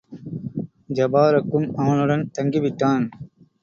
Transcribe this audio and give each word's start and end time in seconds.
ஜபாரக்கும் 0.89 1.67
அவனுடன் 1.75 2.31
தங்கிவிட்டான். 2.37 3.05